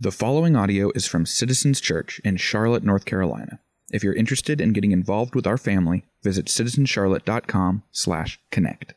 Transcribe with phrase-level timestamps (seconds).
[0.00, 3.58] The following audio is from Citizens Church in Charlotte, North Carolina.
[3.90, 8.94] If you're interested in getting involved with our family, visit citizenscharlotte.com/connect.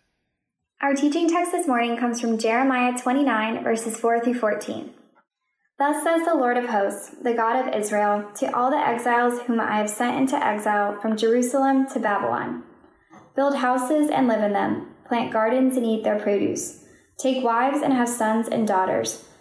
[0.79, 4.91] Our teaching text this morning comes from Jeremiah 29 verses 4 through 14.
[5.79, 9.59] Thus says the Lord of hosts, the God of Israel, to all the exiles whom
[9.59, 12.61] I have sent into exile from Jerusalem to Babylon.
[13.35, 16.85] Build houses and live in them, plant gardens and eat their produce.
[17.17, 19.25] Take wives and have sons and daughters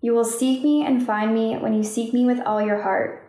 [0.00, 3.24] You will seek me and find me when you seek me with all your heart.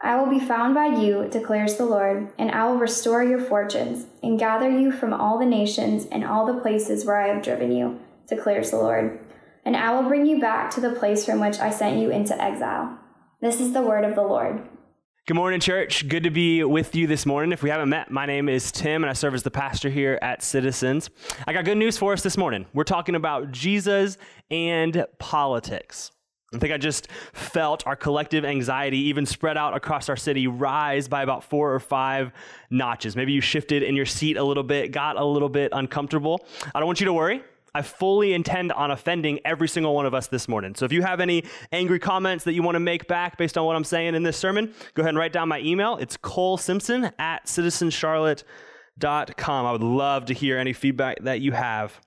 [0.00, 4.06] I will be found by you, declares the Lord, and I will restore your fortunes
[4.22, 7.72] and gather you from all the nations and all the places where I have driven
[7.72, 9.18] you, declares the Lord.
[9.64, 12.40] And I will bring you back to the place from which I sent you into
[12.40, 12.96] exile.
[13.40, 14.68] This is the word of the Lord.
[15.28, 16.08] Good morning, church.
[16.08, 17.52] Good to be with you this morning.
[17.52, 20.18] If we haven't met, my name is Tim, and I serve as the pastor here
[20.22, 21.10] at Citizens.
[21.46, 22.64] I got good news for us this morning.
[22.72, 24.16] We're talking about Jesus
[24.50, 26.12] and politics.
[26.54, 31.08] I think I just felt our collective anxiety, even spread out across our city, rise
[31.08, 32.32] by about four or five
[32.70, 33.14] notches.
[33.14, 36.42] Maybe you shifted in your seat a little bit, got a little bit uncomfortable.
[36.74, 37.42] I don't want you to worry.
[37.74, 40.74] I fully intend on offending every single one of us this morning.
[40.74, 43.66] So if you have any angry comments that you want to make back based on
[43.66, 45.96] what I'm saying in this sermon, go ahead and write down my email.
[45.96, 49.66] It's Cole Simpson at citizenscharlotte.com.
[49.66, 52.00] I would love to hear any feedback that you have.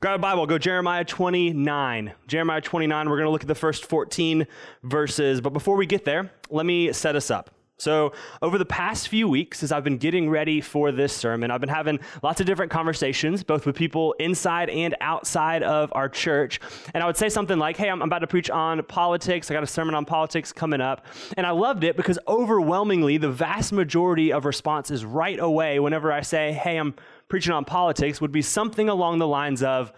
[0.00, 2.12] Grab a Bible, go Jeremiah 29.
[2.26, 4.46] Jeremiah 29, we're going to look at the first 14
[4.82, 5.40] verses.
[5.40, 7.50] But before we get there, let me set us up.
[7.76, 11.60] So, over the past few weeks, as I've been getting ready for this sermon, I've
[11.60, 16.60] been having lots of different conversations, both with people inside and outside of our church.
[16.94, 19.50] And I would say something like, Hey, I'm about to preach on politics.
[19.50, 21.04] I got a sermon on politics coming up.
[21.36, 26.20] And I loved it because overwhelmingly, the vast majority of responses right away, whenever I
[26.20, 26.94] say, Hey, I'm
[27.28, 29.92] preaching on politics, would be something along the lines of,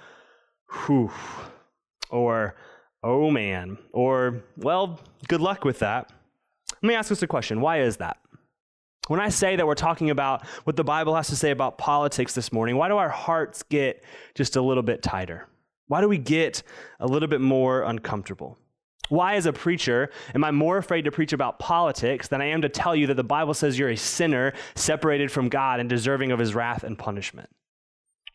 [0.86, 1.10] Whew,
[2.09, 2.56] or,
[3.03, 4.98] Oh man, or, Well,
[5.28, 6.10] good luck with that.
[6.86, 7.60] Let me ask us a question.
[7.60, 8.19] Why is that?
[9.08, 12.32] When I say that we're talking about what the Bible has to say about politics
[12.32, 14.04] this morning, why do our hearts get
[14.36, 15.48] just a little bit tighter?
[15.88, 16.62] Why do we get
[17.00, 18.56] a little bit more uncomfortable?
[19.08, 22.62] Why, as a preacher, am I more afraid to preach about politics than I am
[22.62, 26.30] to tell you that the Bible says you're a sinner separated from God and deserving
[26.30, 27.50] of his wrath and punishment?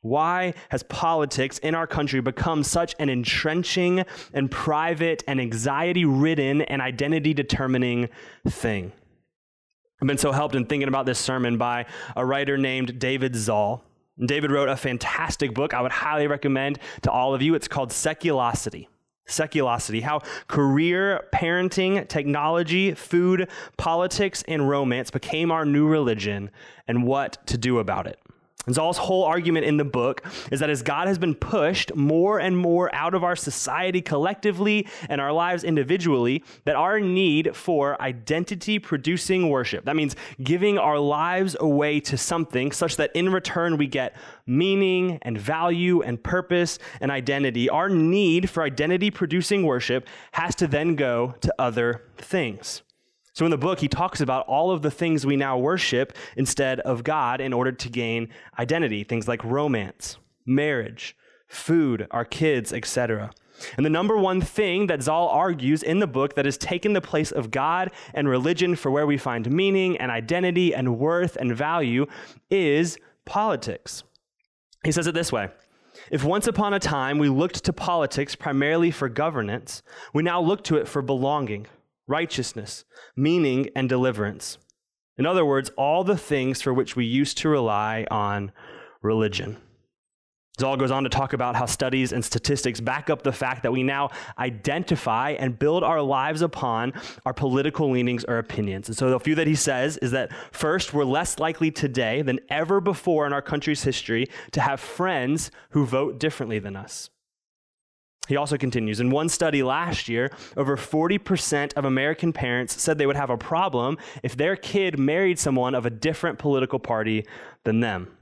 [0.02, 4.04] Why has politics in our country become such an entrenching
[4.34, 8.10] and private and anxiety ridden and identity determining
[8.48, 8.92] thing?
[10.02, 11.86] I've been so helped in thinking about this sermon by
[12.16, 13.84] a writer named David Zahl.
[14.20, 17.54] David wrote a fantastic book I would highly recommend to all of you.
[17.54, 18.88] It's called Seculosity.
[19.28, 23.48] Seculosity, how career, parenting, technology, food,
[23.78, 26.50] politics, and romance became our new religion
[26.88, 28.20] and what to do about it.
[28.68, 32.40] And Zahl's whole argument in the book is that as God has been pushed more
[32.40, 38.00] and more out of our society collectively and our lives individually, that our need for
[38.02, 43.78] identity producing worship, that means giving our lives away to something such that in return
[43.78, 50.08] we get meaning and value and purpose and identity, our need for identity producing worship
[50.34, 52.84] has to then go to other things.
[53.34, 56.82] So in the book, he talks about all of the things we now worship instead
[56.82, 58.30] of God in order to gain
[58.60, 61.16] identity, things like romance, marriage,
[61.48, 63.32] food, our kids, etc.
[63.78, 67.02] And the number one thing that Zahl argues in the book that has taken the
[67.02, 71.56] place of God and religion for where we find meaning and identity and worth and
[71.56, 72.08] value
[72.50, 74.04] is politics.
[74.84, 75.50] He says it this way
[76.10, 79.84] If once upon a time we looked to politics primarily for governance,
[80.14, 81.68] we now look to it for belonging
[82.12, 82.86] righteousness,
[83.16, 84.58] meaning, and deliverance.
[85.18, 88.52] In other words, all the things for which we used to rely on
[89.02, 89.58] religion.
[90.60, 93.72] Zahl goes on to talk about how studies and statistics back up the fact that
[93.72, 96.94] we now identify and build our lives upon
[97.26, 98.88] our political leanings or opinions.
[98.88, 102.40] And so, the few that he says is that first, we're less likely today than
[102.50, 107.10] ever before in our country's history to have friends who vote differently than us.
[108.28, 113.08] He also continues In one study last year, over 40% of American parents said they
[113.08, 117.26] would have a problem if their kid married someone of a different political party
[117.64, 118.16] than them.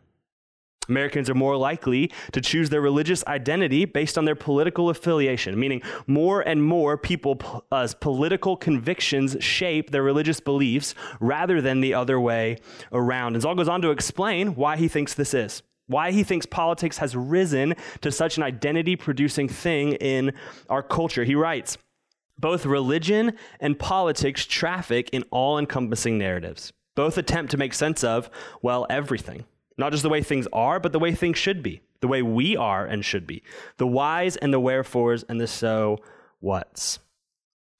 [0.89, 5.81] Americans are more likely to choose their religious identity based on their political affiliation, meaning
[6.07, 12.19] more and more people's uh, political convictions shape their religious beliefs rather than the other
[12.19, 12.57] way
[12.91, 13.35] around.
[13.35, 16.99] And Zahl goes on to explain why he thinks this is why he thinks politics
[16.99, 20.31] has risen to such an identity producing thing in
[20.69, 21.23] our culture.
[21.23, 21.77] He writes
[22.37, 26.71] Both religion and politics traffic in all encompassing narratives.
[26.95, 28.29] Both attempt to make sense of,
[28.61, 29.45] well, everything.
[29.77, 32.55] Not just the way things are, but the way things should be, the way we
[32.55, 33.41] are and should be,
[33.77, 35.97] the whys and the wherefores and the so
[36.39, 36.99] whats.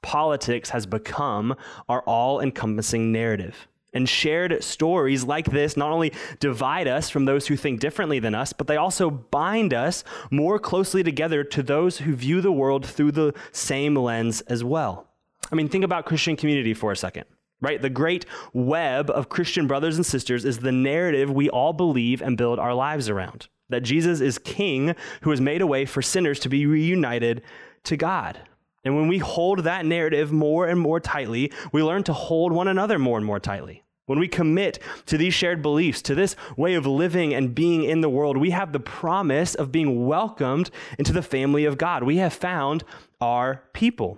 [0.02, 1.56] Politics has become
[1.88, 3.68] our all encompassing narrative.
[3.94, 8.36] And shared stories like this not only divide us from those who think differently than
[8.36, 12.86] us, but they also bind us more closely together to those who view the world
[12.86, 15.08] through the same lens as well.
[15.52, 17.26] I mean, think about Christian community for a second
[17.62, 17.82] right?
[17.82, 22.38] The great web of Christian brothers and sisters is the narrative we all believe and
[22.38, 26.40] build our lives around that Jesus is King who has made a way for sinners
[26.40, 27.42] to be reunited
[27.84, 28.40] to God.
[28.84, 32.68] And when we hold that narrative more and more tightly, we learn to hold one
[32.68, 33.84] another more and more tightly.
[34.06, 38.02] When we commit to these shared beliefs, to this way of living and being in
[38.02, 42.04] the world, we have the promise of being welcomed into the family of God.
[42.04, 42.84] We have found
[43.22, 44.18] our people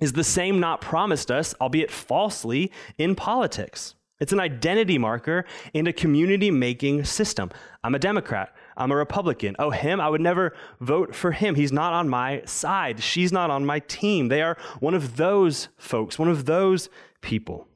[0.00, 3.94] is the same not promised us, albeit falsely, in politics.
[4.20, 7.50] It's an identity marker in a community making system.
[7.84, 8.52] I'm a Democrat.
[8.78, 9.56] I'm a Republican.
[9.58, 10.00] Oh, him?
[10.00, 11.56] I would never vote for him.
[11.56, 13.02] He's not on my side.
[13.02, 14.28] She's not on my team.
[14.28, 16.88] They are one of those folks, one of those
[17.20, 17.66] people.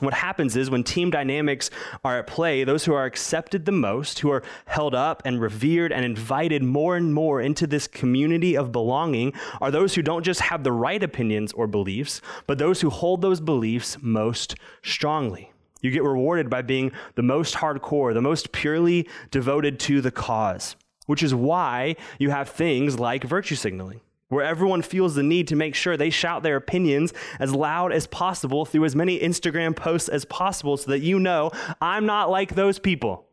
[0.00, 1.70] What happens is when team dynamics
[2.04, 5.92] are at play, those who are accepted the most, who are held up and revered
[5.92, 10.40] and invited more and more into this community of belonging, are those who don't just
[10.40, 15.53] have the right opinions or beliefs, but those who hold those beliefs most strongly.
[15.84, 20.76] You get rewarded by being the most hardcore, the most purely devoted to the cause,
[21.04, 25.54] which is why you have things like virtue signaling where everyone feels the need to
[25.54, 30.08] make sure they shout their opinions as loud as possible through as many Instagram posts
[30.08, 31.50] as possible so that you know
[31.82, 33.26] I'm not like those people.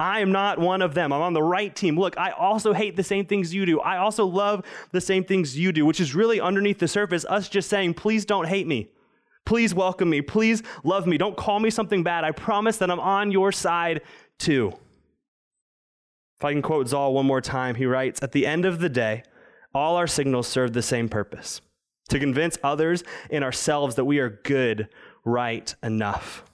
[0.00, 1.12] I am not one of them.
[1.12, 1.98] I'm on the right team.
[1.98, 3.80] Look, I also hate the same things you do.
[3.80, 7.50] I also love the same things you do, which is really underneath the surface, us
[7.50, 8.88] just saying, please don't hate me.
[9.48, 10.20] Please welcome me.
[10.20, 11.16] Please love me.
[11.16, 12.22] Don't call me something bad.
[12.22, 14.02] I promise that I'm on your side
[14.38, 14.74] too.
[16.38, 18.90] If I can quote Zahl one more time, he writes At the end of the
[18.90, 19.22] day,
[19.72, 21.62] all our signals serve the same purpose
[22.10, 24.90] to convince others and ourselves that we are good,
[25.24, 26.44] right, enough,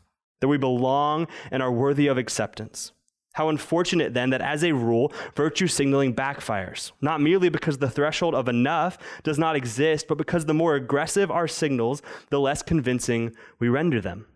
[0.41, 2.93] that we belong and are worthy of acceptance.
[3.35, 8.35] How unfortunate then that as a rule, virtue signaling backfires, not merely because the threshold
[8.35, 12.01] of enough does not exist, but because the more aggressive our signals,
[12.31, 14.27] the less convincing we render them.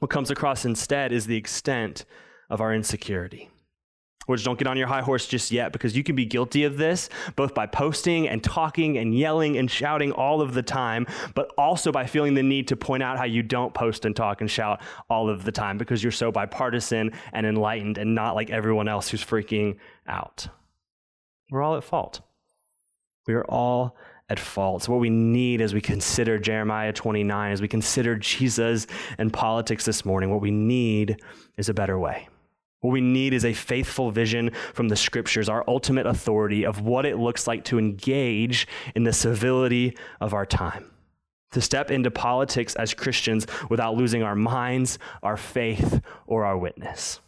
[0.00, 2.04] What comes across instead is the extent
[2.50, 3.50] of our insecurity
[4.26, 6.76] which don't get on your high horse just yet because you can be guilty of
[6.76, 11.50] this both by posting and talking and yelling and shouting all of the time, but
[11.58, 14.50] also by feeling the need to point out how you don't post and talk and
[14.50, 18.88] shout all of the time because you're so bipartisan and enlightened and not like everyone
[18.88, 20.48] else who's freaking out.
[21.50, 22.20] We're all at fault.
[23.26, 23.96] We are all
[24.28, 24.82] at fault.
[24.82, 28.86] So, what we need as we consider Jeremiah 29, as we consider Jesus
[29.18, 31.20] and politics this morning, what we need
[31.56, 32.28] is a better way.
[32.84, 37.06] What we need is a faithful vision from the scriptures, our ultimate authority of what
[37.06, 40.90] it looks like to engage in the civility of our time.
[41.52, 47.20] To step into politics as Christians without losing our minds, our faith, or our witness.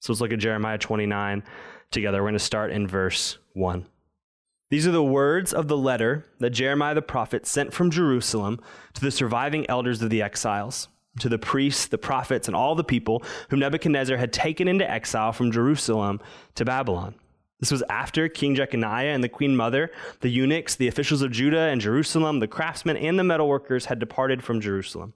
[0.00, 1.44] So let's look at Jeremiah 29
[1.90, 2.18] together.
[2.18, 3.86] We're going to start in verse 1.
[4.68, 8.60] These are the words of the letter that Jeremiah the prophet sent from Jerusalem
[8.92, 10.88] to the surviving elders of the exiles
[11.20, 15.32] to the priests, the prophets, and all the people whom Nebuchadnezzar had taken into exile
[15.32, 16.20] from Jerusalem
[16.56, 17.14] to Babylon.
[17.60, 19.90] This was after King Jeconiah and the queen mother,
[20.20, 24.42] the eunuchs, the officials of Judah and Jerusalem, the craftsmen, and the metalworkers had departed
[24.42, 25.14] from Jerusalem.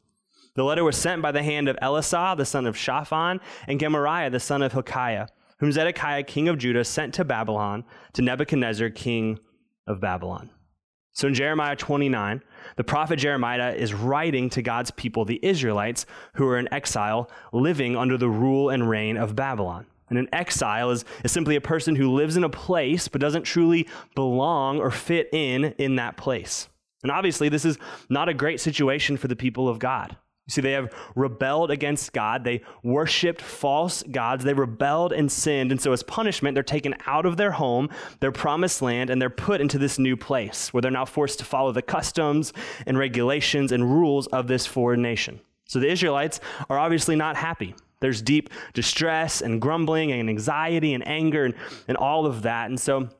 [0.55, 4.31] The letter was sent by the hand of Elasah, the son of Shaphan, and Gemariah,
[4.31, 5.29] the son of Hilkiah,
[5.59, 9.39] whom Zedekiah, king of Judah, sent to Babylon to Nebuchadnezzar, king
[9.87, 10.51] of Babylon.
[11.19, 12.45] So in Jeremiah 29,
[12.77, 17.97] the prophet Jeremiah is writing to God's people, the Israelites, who are in exile, living
[17.97, 19.87] under the rule and reign of Babylon.
[20.11, 23.43] And an exile is, is simply a person who lives in a place but doesn't
[23.43, 26.69] truly belong or fit in in that place.
[27.03, 30.17] And obviously, this is not a great situation for the people of God.
[30.49, 32.43] You see, they have rebelled against God.
[32.43, 34.45] They worshiped false gods.
[34.45, 35.71] They rebelled and sinned.
[35.71, 37.91] And so, as punishment, they're taken out of their home,
[38.21, 41.45] their promised land, and they're put into this new place where they're now forced to
[41.45, 42.55] follow the customs
[42.87, 45.39] and regulations and rules of this foreign nation.
[45.67, 46.41] So, the Israelites
[46.71, 47.75] are obviously not happy.
[48.01, 51.55] There's deep distress and grumbling and anxiety and anger and,
[51.89, 52.71] and all of that.
[52.71, 53.11] And so,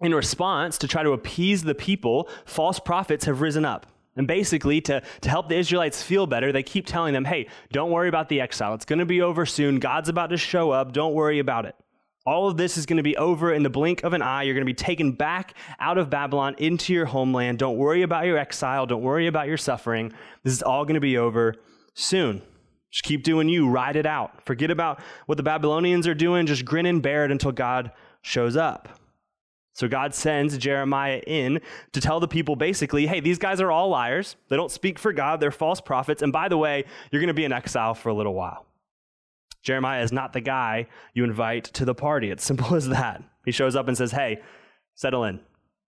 [0.00, 3.86] in response, to try to appease the people, false prophets have risen up.
[4.18, 7.90] And basically, to, to help the Israelites feel better, they keep telling them, hey, don't
[7.90, 8.74] worry about the exile.
[8.74, 9.78] It's going to be over soon.
[9.78, 10.92] God's about to show up.
[10.92, 11.76] Don't worry about it.
[12.26, 14.42] All of this is going to be over in the blink of an eye.
[14.42, 17.58] You're going to be taken back out of Babylon into your homeland.
[17.58, 18.84] Don't worry about your exile.
[18.86, 20.12] Don't worry about your suffering.
[20.42, 21.54] This is all going to be over
[21.94, 22.42] soon.
[22.90, 23.70] Just keep doing you.
[23.70, 24.44] Ride it out.
[24.44, 26.46] Forget about what the Babylonians are doing.
[26.46, 28.97] Just grin and bear it until God shows up.
[29.78, 31.60] So God sends Jeremiah in
[31.92, 34.34] to tell the people basically, hey, these guys are all liars.
[34.48, 35.38] They don't speak for God.
[35.38, 36.20] They're false prophets.
[36.20, 38.66] And by the way, you're going to be in exile for a little while.
[39.62, 42.28] Jeremiah is not the guy you invite to the party.
[42.28, 43.22] It's simple as that.
[43.44, 44.40] He shows up and says, hey,
[44.96, 45.38] settle in.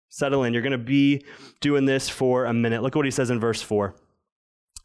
[0.09, 0.53] Settle in.
[0.53, 1.23] You're going to be
[1.61, 2.81] doing this for a minute.
[2.81, 3.93] Look what he says in verse 4.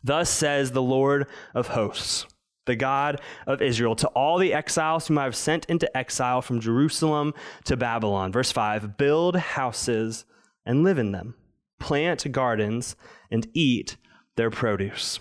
[0.04, 2.26] Thus says the Lord of hosts
[2.70, 6.60] the God of Israel, to all the exiles whom I have sent into exile from
[6.60, 7.34] Jerusalem
[7.64, 8.32] to Babylon.
[8.32, 10.24] Verse 5 Build houses
[10.64, 11.34] and live in them,
[11.80, 12.94] plant gardens
[13.30, 13.96] and eat
[14.36, 15.18] their produce.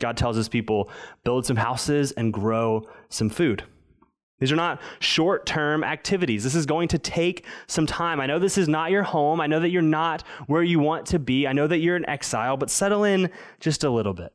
[0.00, 0.90] God tells his people,
[1.24, 3.64] build some houses and grow some food.
[4.38, 6.44] These are not short term activities.
[6.44, 8.20] This is going to take some time.
[8.20, 9.40] I know this is not your home.
[9.40, 11.46] I know that you're not where you want to be.
[11.46, 14.32] I know that you're in exile, but settle in just a little bit.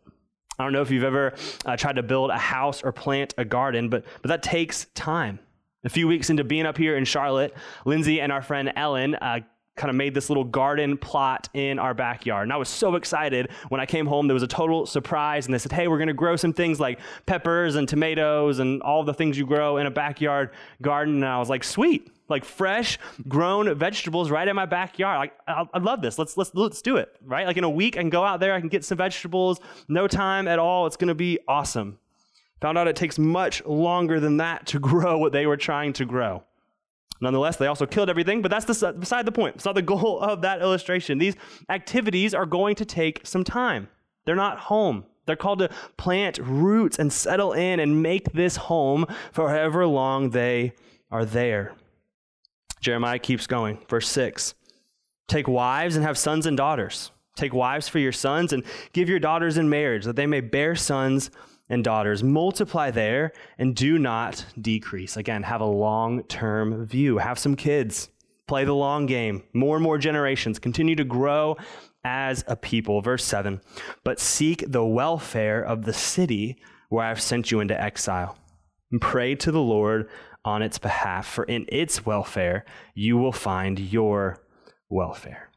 [0.58, 1.34] I don't know if you've ever
[1.66, 5.40] uh, tried to build a house or plant a garden, but, but that takes time.
[5.84, 7.54] A few weeks into being up here in Charlotte,
[7.86, 9.42] Lindsay and our friend Ellen uh,
[9.76, 12.44] kind of made this little garden plot in our backyard.
[12.44, 14.28] And I was so excited when I came home.
[14.28, 16.80] There was a total surprise, and they said, Hey, we're going to grow some things
[16.80, 21.16] like peppers and tomatoes and all the things you grow in a backyard garden.
[21.16, 25.20] And I was like, Sweet like fresh grown vegetables right in my backyard.
[25.20, 26.18] Like I, love this.
[26.18, 27.16] Let's let's let's do it.
[27.24, 27.46] Right?
[27.46, 28.54] Like in a week, I can go out there.
[28.54, 29.60] I can get some vegetables.
[29.88, 30.88] No time at all.
[30.88, 32.00] It's going to be awesome.
[32.62, 36.06] Found out it takes much longer than that to grow what they were trying to
[36.06, 36.44] grow.
[37.22, 39.56] Nonetheless, they also killed everything, but that's the, beside the point.
[39.56, 41.18] It's not the goal of that illustration.
[41.18, 41.36] These
[41.70, 43.88] activities are going to take some time.
[44.26, 45.06] They're not home.
[45.26, 50.32] They're called to plant roots and settle in and make this home for however long
[50.32, 50.74] they
[51.10, 51.74] are there.
[52.86, 53.80] Jeremiah keeps going.
[53.90, 54.54] Verse 6
[55.28, 57.10] Take wives and have sons and daughters.
[57.36, 58.64] Take wives for your sons and
[58.94, 61.32] give your daughters in marriage, that they may bear sons
[61.68, 62.24] and daughters.
[62.24, 65.18] Multiply there and do not decrease.
[65.18, 67.18] Again, have a long term view.
[67.18, 68.10] Have some kids.
[68.48, 69.42] Play the long game.
[69.54, 70.60] More and more generations.
[70.60, 71.58] Continue to grow
[72.04, 73.02] as a people.
[73.02, 73.62] Verse 7
[74.04, 78.38] But seek the welfare of the city where I have sent you into exile.
[78.92, 80.08] And pray to the Lord
[80.46, 84.38] on its behalf, for in its welfare you will find your
[84.90, 85.50] welfare.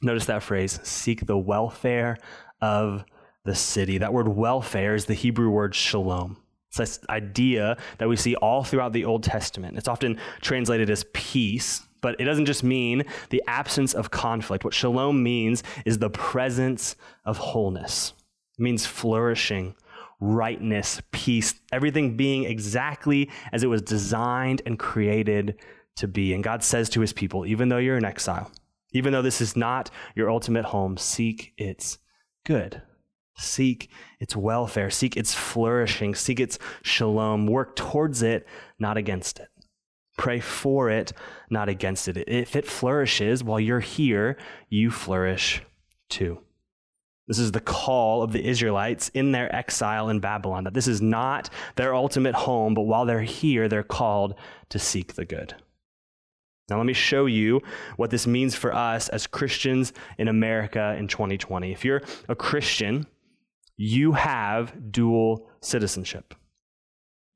[0.00, 2.16] Notice that phrase seek the welfare
[2.62, 3.04] of
[3.44, 3.98] the city.
[3.98, 6.38] That word welfare is the Hebrew word shalom.
[6.68, 9.76] It's this idea that we see all throughout the Old Testament.
[9.76, 14.64] It's often translated as peace, but it doesn't just mean the absence of conflict.
[14.64, 16.94] What shalom means is the presence
[17.24, 18.12] of wholeness,
[18.58, 19.74] it means flourishing
[20.20, 25.58] rightness, peace, everything being exactly as it was designed and created
[25.96, 26.34] to be.
[26.34, 28.50] And God says to his people, even though you're in exile,
[28.92, 31.98] even though this is not your ultimate home, seek its
[32.44, 32.82] good.
[33.36, 37.46] Seek its welfare, seek its flourishing, seek its shalom.
[37.46, 38.46] Work towards it,
[38.78, 39.48] not against it.
[40.18, 41.12] Pray for it,
[41.48, 42.18] not against it.
[42.28, 44.36] If it flourishes while you're here,
[44.68, 45.62] you flourish
[46.10, 46.42] too.
[47.30, 51.00] This is the call of the Israelites in their exile in Babylon, that this is
[51.00, 54.34] not their ultimate home, but while they're here, they're called
[54.70, 55.54] to seek the good.
[56.68, 57.60] Now, let me show you
[57.94, 61.70] what this means for us as Christians in America in 2020.
[61.70, 63.06] If you're a Christian,
[63.76, 66.34] you have dual citizenship.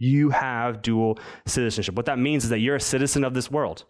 [0.01, 1.95] You have dual citizenship.
[1.95, 3.85] What that means is that you're a citizen of this world.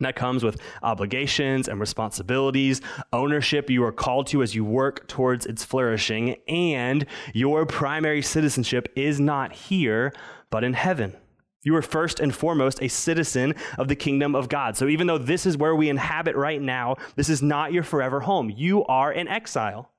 [0.00, 2.80] That comes with obligations and responsibilities,
[3.12, 8.88] ownership you are called to as you work towards its flourishing, and your primary citizenship
[8.96, 10.12] is not here,
[10.50, 11.16] but in heaven.
[11.62, 14.76] You are first and foremost a citizen of the kingdom of God.
[14.76, 18.20] So even though this is where we inhabit right now, this is not your forever
[18.20, 18.50] home.
[18.50, 19.90] You are in exile.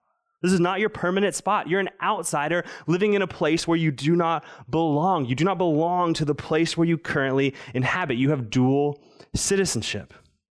[0.41, 1.67] This is not your permanent spot.
[1.67, 5.25] You're an outsider living in a place where you do not belong.
[5.25, 8.17] You do not belong to the place where you currently inhabit.
[8.17, 9.01] You have dual
[9.33, 10.13] citizenship.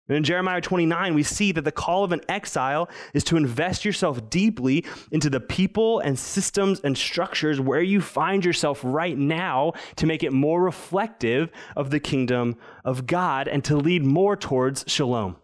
[0.09, 3.85] And in Jeremiah 29, we see that the call of an exile is to invest
[3.85, 9.73] yourself deeply into the people and systems and structures where you find yourself right now
[9.97, 14.83] to make it more reflective of the kingdom of God and to lead more towards
[14.87, 15.35] shalom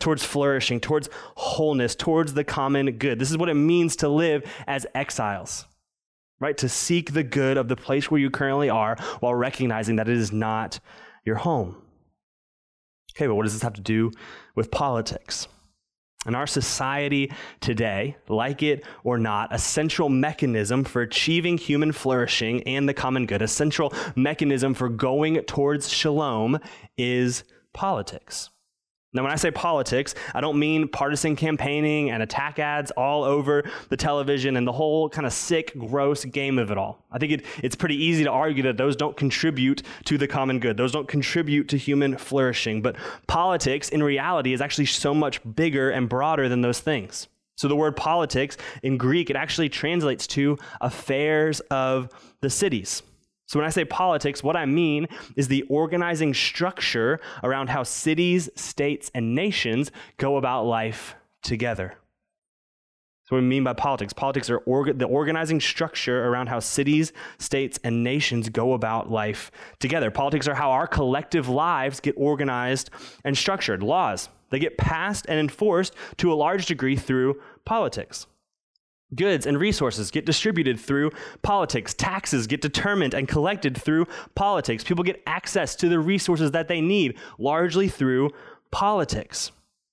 [0.00, 3.18] towards flourishing, towards wholeness, towards the common good.
[3.18, 5.66] This is what it means to live as exiles,
[6.40, 6.56] right?
[6.58, 10.16] To seek the good of the place where you currently are while recognizing that it
[10.16, 10.80] is not
[11.24, 11.76] your home.
[13.14, 14.10] Okay, but what does this have to do
[14.54, 15.46] with politics?
[16.26, 22.62] In our society today, like it or not, a central mechanism for achieving human flourishing
[22.64, 26.58] and the common good, a central mechanism for going towards shalom
[26.98, 28.50] is politics.
[29.12, 33.64] Now, when I say politics, I don't mean partisan campaigning and attack ads all over
[33.88, 37.04] the television and the whole kind of sick, gross game of it all.
[37.10, 40.60] I think it, it's pretty easy to argue that those don't contribute to the common
[40.60, 40.76] good.
[40.76, 42.82] Those don't contribute to human flourishing.
[42.82, 42.94] But
[43.26, 47.26] politics, in reality, is actually so much bigger and broader than those things.
[47.56, 53.02] So the word politics in Greek, it actually translates to affairs of the cities.
[53.50, 58.48] So, when I say politics, what I mean is the organizing structure around how cities,
[58.54, 61.94] states, and nations go about life together.
[63.24, 67.12] So, what we mean by politics politics are orga- the organizing structure around how cities,
[67.40, 70.12] states, and nations go about life together.
[70.12, 72.90] Politics are how our collective lives get organized
[73.24, 73.82] and structured.
[73.82, 78.28] Laws, they get passed and enforced to a large degree through politics.
[79.14, 81.10] Goods and resources get distributed through
[81.42, 81.94] politics.
[81.94, 84.84] Taxes get determined and collected through politics.
[84.84, 88.30] People get access to the resources that they need largely through
[88.70, 89.50] politics.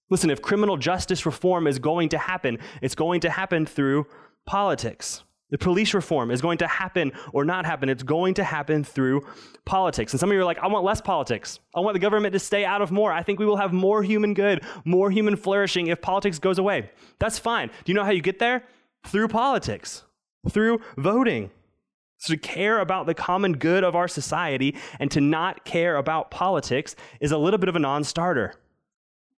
[0.09, 4.05] Listen, if criminal justice reform is going to happen, it's going to happen through
[4.45, 5.23] politics.
[5.49, 7.87] The police reform is going to happen or not happen.
[7.87, 9.25] It's going to happen through
[9.63, 10.11] politics.
[10.11, 11.59] And some of you are like, I want less politics.
[11.73, 13.13] I want the government to stay out of more.
[13.13, 16.91] I think we will have more human good, more human flourishing if politics goes away.
[17.19, 17.69] That's fine.
[17.69, 18.63] Do you know how you get there?
[19.05, 20.03] Through politics,
[20.49, 21.51] through voting.
[22.19, 26.31] So, to care about the common good of our society and to not care about
[26.31, 28.55] politics is a little bit of a non starter.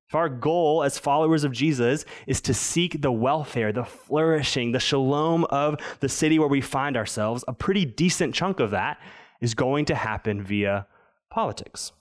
[0.07, 4.79] If our goal as followers of Jesus is to seek the welfare, the flourishing, the
[4.79, 8.99] shalom of the city where we find ourselves, a pretty decent chunk of that
[9.39, 10.88] is going to happen via
[11.29, 11.91] politics.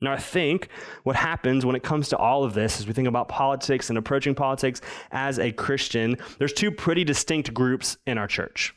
[0.00, 0.68] Now, I think
[1.04, 3.98] what happens when it comes to all of this, as we think about politics and
[3.98, 4.80] approaching politics
[5.10, 8.74] as a Christian, there's two pretty distinct groups in our church.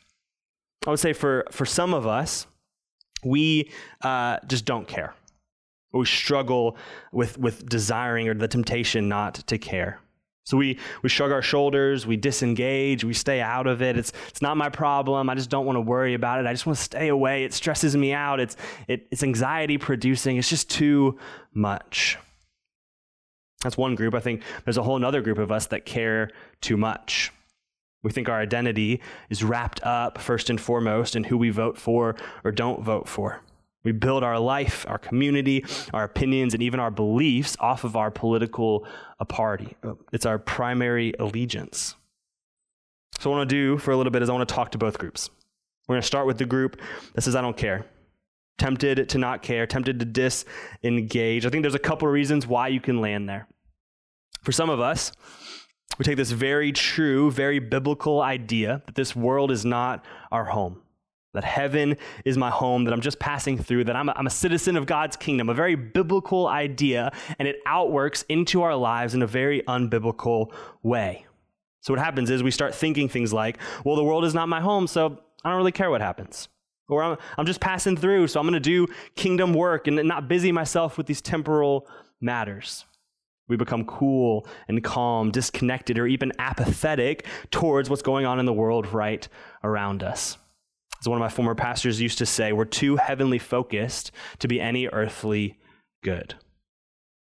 [0.86, 2.46] I would say for, for some of us,
[3.24, 3.70] we
[4.02, 5.14] uh, just don't care.
[5.92, 6.76] We struggle
[7.12, 10.00] with, with desiring or the temptation not to care.
[10.48, 13.98] So we, we shrug our shoulders, we disengage, we stay out of it.
[13.98, 15.28] It's, it's not my problem.
[15.28, 16.46] I just don't want to worry about it.
[16.46, 17.44] I just want to stay away.
[17.44, 18.40] It stresses me out.
[18.40, 18.56] It's,
[18.86, 20.38] it, it's anxiety producing.
[20.38, 21.18] It's just too
[21.52, 22.16] much.
[23.62, 24.14] That's one group.
[24.14, 26.30] I think there's a whole other group of us that care
[26.62, 27.30] too much.
[28.02, 32.16] We think our identity is wrapped up first and foremost in who we vote for
[32.42, 33.42] or don't vote for.
[33.84, 35.64] We build our life, our community,
[35.94, 38.86] our opinions, and even our beliefs off of our political
[39.20, 39.76] uh, party.
[39.82, 41.94] Uh, it's our primary allegiance.
[43.20, 44.72] So, what I want to do for a little bit is I want to talk
[44.72, 45.30] to both groups.
[45.86, 46.80] We're going to start with the group
[47.14, 47.86] that says, I don't care.
[48.58, 51.46] Tempted to not care, tempted to disengage.
[51.46, 53.46] I think there's a couple of reasons why you can land there.
[54.42, 55.12] For some of us,
[55.98, 60.82] we take this very true, very biblical idea that this world is not our home
[61.38, 64.30] that heaven is my home, that I'm just passing through, that I'm a, I'm a
[64.30, 69.22] citizen of God's kingdom, a very biblical idea, and it outworks into our lives in
[69.22, 71.26] a very unbiblical way.
[71.80, 74.60] So, what happens is we start thinking things like, well, the world is not my
[74.60, 76.48] home, so I don't really care what happens.
[76.88, 80.26] Or I'm, I'm just passing through, so I'm going to do kingdom work and not
[80.26, 81.86] busy myself with these temporal
[82.20, 82.84] matters.
[83.46, 88.52] We become cool and calm, disconnected, or even apathetic towards what's going on in the
[88.52, 89.26] world right
[89.62, 90.36] around us.
[91.00, 94.60] As one of my former pastors used to say, we're too heavenly focused to be
[94.60, 95.58] any earthly
[96.02, 96.34] good.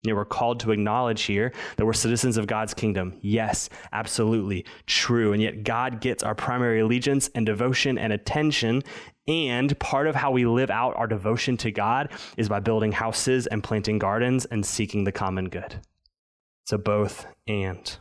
[0.03, 3.19] You know, we're called to acknowledge here that we're citizens of God's kingdom.
[3.21, 5.31] Yes, absolutely true.
[5.31, 8.81] And yet, God gets our primary allegiance and devotion and attention.
[9.27, 13.45] And part of how we live out our devotion to God is by building houses
[13.45, 15.79] and planting gardens and seeking the common good.
[16.65, 17.95] So, both and.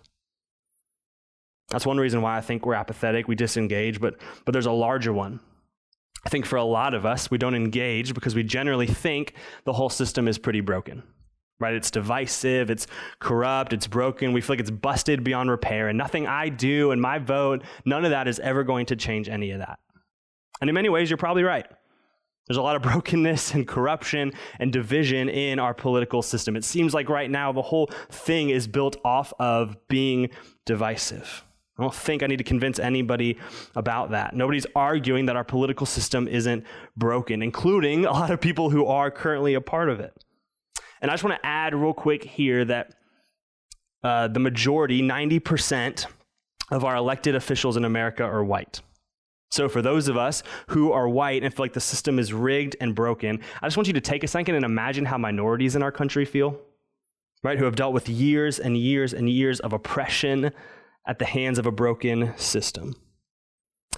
[1.69, 5.13] That's one reason why I think we're apathetic, we disengage, but, but there's a larger
[5.13, 5.41] one.
[6.25, 9.73] I think for a lot of us, we don't engage because we generally think the
[9.73, 11.03] whole system is pretty broken.
[11.59, 11.75] right?
[11.75, 12.87] It's divisive, it's
[13.19, 14.33] corrupt, it's broken.
[14.33, 18.05] We feel like it's busted beyond repair, and nothing I do and my vote, none
[18.05, 19.79] of that is ever going to change any of that.
[20.61, 21.67] And in many ways, you're probably right.
[22.47, 26.57] There's a lot of brokenness and corruption and division in our political system.
[26.57, 30.31] It seems like right now the whole thing is built off of being
[30.67, 31.45] divisive.
[31.81, 33.39] I don't think I need to convince anybody
[33.75, 34.37] about that.
[34.37, 36.65] Nobody's arguing that our political system isn't
[36.95, 40.13] broken, including a lot of people who are currently a part of it.
[41.01, 42.95] And I just want to add real quick here that
[44.05, 46.05] uh, the majority, 90%
[46.71, 48.83] of our elected officials in America are white.
[49.51, 52.77] So, for those of us who are white and feel like the system is rigged
[52.81, 55.83] and broken, I just want you to take a second and imagine how minorities in
[55.83, 56.61] our country feel,
[57.43, 57.59] right?
[57.59, 60.53] Who have dealt with years and years and years of oppression
[61.07, 62.95] at the hands of a broken system.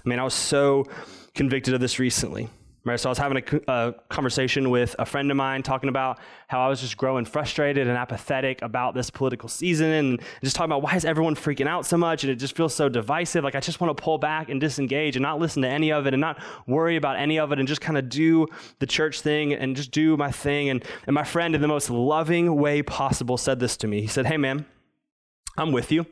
[0.05, 0.85] I mean, I was so
[1.33, 2.49] convicted of this recently.
[2.85, 6.19] Right, so I was having a, a, conversation with a friend of mine talking about
[6.49, 10.69] how I was just growing frustrated and apathetic about this political season and just talking
[10.69, 13.45] about why is everyone freaking out so much and it just feels so divisive.
[13.45, 16.07] Like I just want to pull back and disengage and not listen to any of
[16.07, 16.37] it and not
[16.67, 18.47] worry about any of it and just kind of do
[18.79, 20.67] the church thing and just do my thing.
[20.67, 24.01] And, and my friend, in the most loving way possible, said this to me.
[24.01, 24.65] He said, Hey, man,
[25.57, 26.05] I'm with you.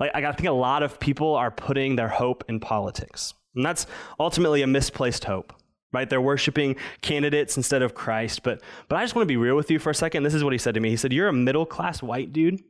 [0.00, 3.34] Like, I think a lot of people are putting their hope in politics.
[3.54, 3.86] And that's
[4.18, 5.52] ultimately a misplaced hope,
[5.92, 6.08] right?
[6.08, 8.42] They're worshiping candidates instead of Christ.
[8.42, 10.24] But, but I just want to be real with you for a second.
[10.24, 10.90] This is what he said to me.
[10.90, 12.62] He said, You're a middle class white dude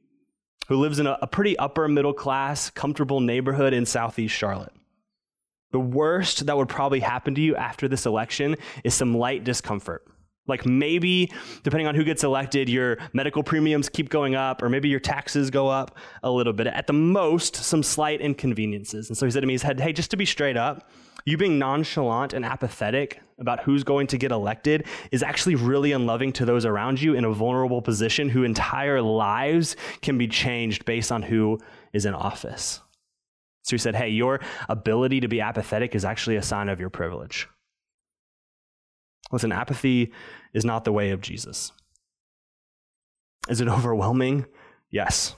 [0.69, 4.73] who lives in a, a pretty upper middle class, comfortable neighborhood in Southeast Charlotte.
[5.73, 10.07] The worst that would probably happen to you after this election is some light discomfort.
[10.47, 14.89] Like maybe, depending on who gets elected, your medical premiums keep going up, or maybe
[14.89, 16.67] your taxes go up a little bit.
[16.67, 19.09] At the most, some slight inconveniences.
[19.09, 20.91] And so he said to me, he said, Hey, just to be straight up,
[21.25, 26.33] you being nonchalant and apathetic about who's going to get elected is actually really unloving
[26.35, 31.11] to those around you in a vulnerable position whose entire lives can be changed based
[31.11, 31.59] on who
[31.95, 32.81] is in office.
[33.63, 36.91] So he said, Hey, your ability to be apathetic is actually a sign of your
[36.91, 37.49] privilege.
[39.33, 40.13] Listen, apathy
[40.53, 41.73] is not the way of Jesus.
[43.49, 44.47] Is it overwhelming?
[44.91, 45.35] Yes.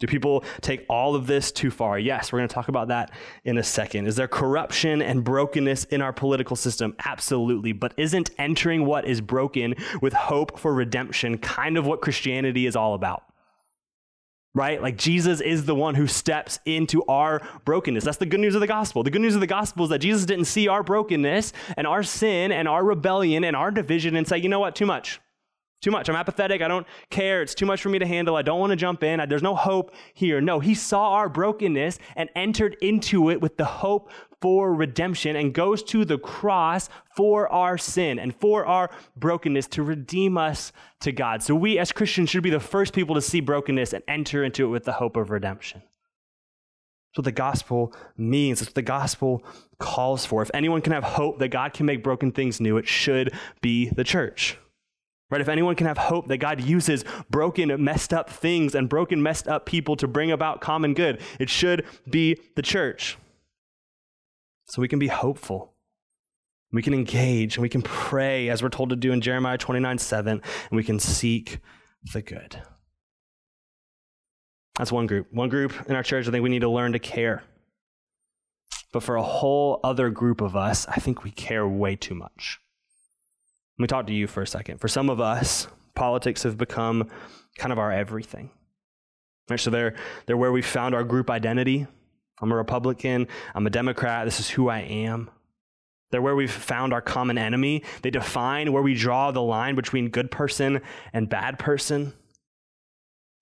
[0.00, 1.98] Do people take all of this too far?
[1.98, 3.12] Yes, we're going to talk about that
[3.44, 4.06] in a second.
[4.06, 6.96] Is there corruption and brokenness in our political system?
[7.04, 7.72] Absolutely.
[7.72, 12.76] But isn't entering what is broken with hope for redemption kind of what Christianity is
[12.76, 13.24] all about?
[14.54, 14.82] Right?
[14.82, 18.04] Like Jesus is the one who steps into our brokenness.
[18.04, 19.02] That's the good news of the gospel.
[19.02, 22.02] The good news of the gospel is that Jesus didn't see our brokenness and our
[22.02, 25.20] sin and our rebellion and our division and say, you know what, too much.
[25.82, 26.10] Too much.
[26.10, 26.60] I'm apathetic.
[26.60, 27.40] I don't care.
[27.40, 28.36] It's too much for me to handle.
[28.36, 29.18] I don't want to jump in.
[29.18, 30.38] I, there's no hope here.
[30.40, 35.52] No, he saw our brokenness and entered into it with the hope for redemption and
[35.52, 41.12] goes to the cross for our sin and for our brokenness to redeem us to
[41.12, 41.42] God.
[41.42, 44.64] So we as Christians should be the first people to see brokenness and enter into
[44.64, 45.82] it with the hope of redemption.
[47.10, 48.60] That's what the gospel means.
[48.60, 49.44] That's what the gospel
[49.78, 50.42] calls for.
[50.42, 53.90] If anyone can have hope that God can make broken things new, it should be
[53.90, 54.56] the church.
[55.28, 55.40] Right?
[55.40, 59.48] If anyone can have hope that God uses broken, messed up things and broken, messed
[59.48, 63.16] up people to bring about common good, it should be the church.
[64.70, 65.74] So we can be hopeful.
[66.72, 69.98] We can engage and we can pray as we're told to do in Jeremiah 29
[69.98, 71.58] 7, and we can seek
[72.12, 72.62] the good.
[74.78, 75.26] That's one group.
[75.32, 77.42] One group in our church, I think we need to learn to care.
[78.92, 82.60] But for a whole other group of us, I think we care way too much.
[83.76, 84.78] Let me talk to you for a second.
[84.78, 87.10] For some of us, politics have become
[87.58, 88.50] kind of our everything.
[89.48, 89.58] Right?
[89.58, 91.88] So they're, they're where we found our group identity.
[92.40, 95.30] I'm a Republican, I'm a Democrat, this is who I am.
[96.10, 97.84] They're where we've found our common enemy.
[98.02, 100.80] They define where we draw the line between good person
[101.12, 102.12] and bad person.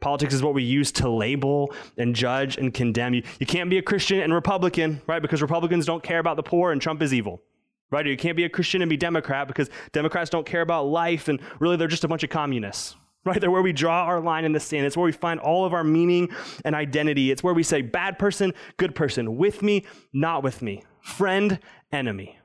[0.01, 3.15] Politics is what we use to label and judge and condemn.
[3.15, 5.21] You, you can't be a Christian and Republican, right?
[5.21, 7.43] Because Republicans don't care about the poor and Trump is evil.
[7.91, 8.07] Right?
[8.07, 11.29] Or you can't be a Christian and be Democrat because Democrats don't care about life
[11.29, 12.97] and really they're just a bunch of communists.
[13.25, 13.41] Right?
[13.41, 14.87] They're where we draw our line in the sand.
[14.87, 16.31] It's where we find all of our meaning
[16.65, 17.31] and identity.
[17.31, 21.59] It's where we say bad person, good person, with me, not with me, friend,
[21.93, 22.39] enemy.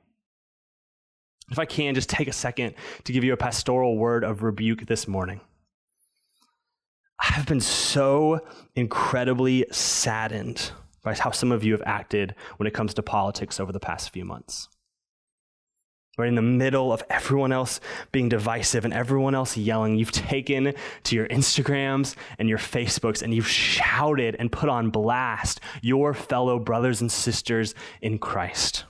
[1.52, 4.86] If I can, just take a second to give you a pastoral word of rebuke
[4.88, 5.42] this morning.
[7.20, 8.42] I've been so
[8.76, 10.72] incredibly saddened
[11.04, 14.10] by how some of you have acted when it comes to politics over the past
[14.12, 14.68] few months.
[16.16, 17.80] Right in the middle of everyone else
[18.12, 23.34] being divisive and everyone else yelling, you've taken to your Instagrams and your Facebooks and
[23.34, 28.86] you've shouted and put on blast your fellow brothers and sisters in Christ.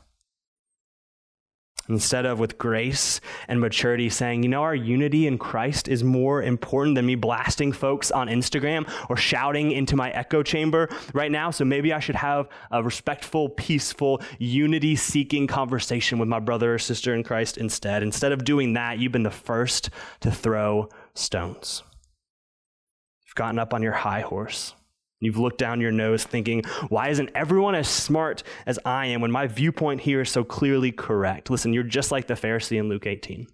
[1.90, 3.20] Instead of with grace
[3.50, 7.74] and maturity saying, you know, our unity in Christ is more important than me blasting
[7.74, 11.52] folks on Instagram or shouting into my echo chamber right now.
[11.52, 16.80] So maybe I should have a respectful, peaceful, unity seeking conversation with my brother or
[16.80, 18.02] sister in Christ instead.
[18.02, 19.90] Instead of doing that, you've been the first
[20.22, 21.84] to throw stones.
[23.26, 24.74] You've gotten up on your high horse
[25.26, 29.32] You've looked down your nose thinking, why isn't everyone as smart as I am when
[29.32, 31.50] my viewpoint here is so clearly correct?
[31.50, 33.48] Listen, you're just like the Pharisee in Luke 18,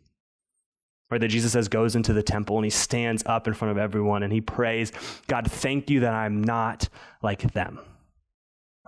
[1.09, 3.77] where that Jesus says goes into the temple and he stands up in front of
[3.77, 4.91] everyone and he prays,
[5.27, 6.89] God, thank you that I'm not
[7.21, 7.79] like them.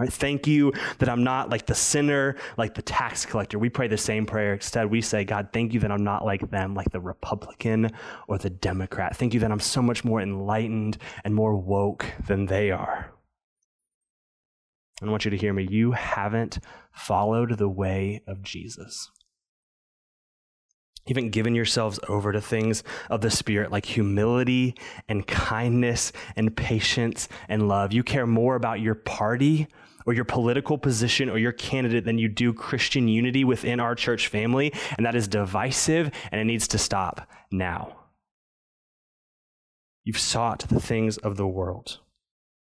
[0.02, 0.12] Right?
[0.12, 3.60] Thank you that I'm not like the sinner, like the tax collector.
[3.60, 4.56] We pray the same prayer.
[4.56, 7.92] Instead, we say, God, thank you that I'm not like them, like the Republican
[8.28, 9.16] or the Democrat.
[9.16, 13.14] Thank you that I'm so much more enlightened and more woke than they are.
[15.04, 15.68] I want you to hear me.
[15.70, 16.58] You haven't
[16.92, 19.12] followed the way of Jesus.
[21.06, 24.74] You haven't given yourselves over to things of the Spirit like humility
[25.08, 27.94] and kindness and patience and love.
[27.94, 29.68] You care more about your party
[30.06, 34.28] or your political position or your candidate than you do Christian unity within our church
[34.28, 37.96] family, and that is divisive and it needs to stop now.
[40.04, 42.00] You've sought the things of the world.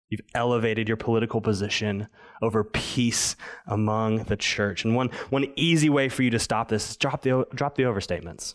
[0.09, 2.09] You've elevated your political position
[2.43, 4.85] over peace among the church.
[4.85, 7.85] And one, one easy way for you to stop this is drop the, drop the
[7.85, 8.55] overstatements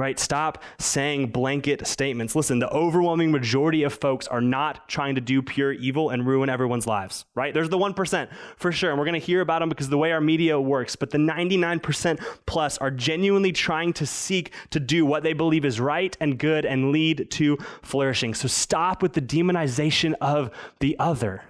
[0.00, 0.18] right?
[0.18, 2.34] Stop saying blanket statements.
[2.34, 6.48] Listen, the overwhelming majority of folks are not trying to do pure evil and ruin
[6.48, 7.52] everyone's lives, right?
[7.52, 10.10] There's the 1% for sure, and we're going to hear about them because the way
[10.12, 15.22] our media works, but the 99% plus are genuinely trying to seek to do what
[15.22, 18.32] they believe is right and good and lead to flourishing.
[18.32, 21.44] So stop with the demonization of the other.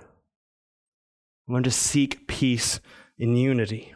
[1.47, 2.81] Learn to seek peace
[3.17, 3.95] in unity.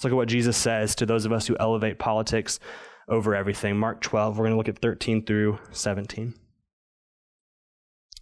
[0.00, 2.58] Let's look at what Jesus says to those of us who elevate politics
[3.06, 3.76] over everything.
[3.76, 6.24] Mark 12, we're going to look at 13 through 17.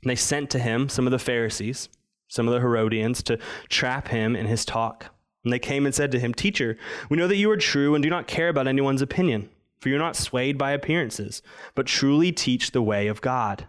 [0.03, 1.88] And they sent to him some of the Pharisees,
[2.27, 3.38] some of the Herodians, to
[3.69, 5.14] trap him in his talk.
[5.45, 6.77] And they came and said to him, Teacher,
[7.09, 10.01] we know that you are true and do not care about anyone's opinion, for you're
[10.01, 11.43] not swayed by appearances,
[11.77, 13.69] but truly teach the way of God.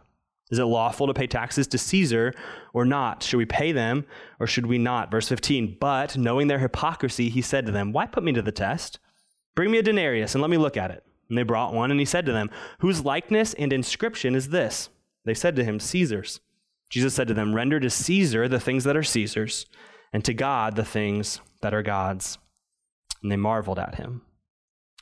[0.51, 2.33] Is it lawful to pay taxes to Caesar
[2.73, 3.21] or not?
[3.21, 4.05] Should we pay them
[4.39, 5.11] or should we not?
[5.11, 5.77] Verse 15.
[5.79, 8.99] But knowing their hypocrisy, he said to them, Why put me to the test?
[9.55, 11.03] Bring me a denarius and let me look at it.
[11.27, 14.89] And they brought one, and he said to them, Whose likeness and inscription is this?
[15.25, 16.39] They said to him, Caesar's.
[16.89, 19.67] Jesus said to them, Render to Caesar the things that are Caesar's,
[20.11, 22.39] and to God the things that are God's.
[23.21, 24.23] And they marveled at him.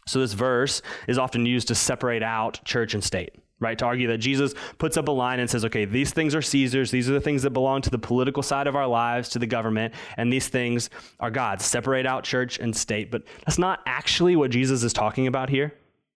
[0.06, 3.78] So, this verse is often used to separate out church and state right?
[3.78, 6.92] To argue that Jesus puts up a line and says, okay, these things are Caesar's,
[6.92, 9.48] these are the things that belong to the political side of our lives, to the
[9.48, 10.90] government, and these things
[11.20, 11.66] are God's.
[11.66, 13.12] Separate out church and state.
[13.12, 15.74] But that's not actually what Jesus is talking about here,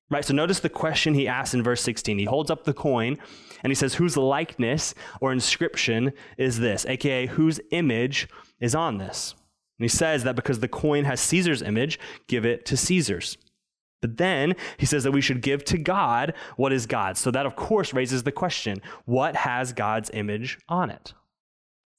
[0.09, 0.23] right?
[0.23, 2.19] So notice the question he asks in verse 16.
[2.19, 3.17] He holds up the coin
[3.63, 6.85] and he says, whose likeness or inscription is this?
[6.85, 8.27] AKA, whose image
[8.59, 9.35] is on this?
[9.79, 13.37] And he says that because the coin has Caesar's image, give it to Caesar's.
[14.01, 17.19] But then he says that we should give to God what is God's.
[17.19, 21.13] So that, of course, raises the question what has God's image on it?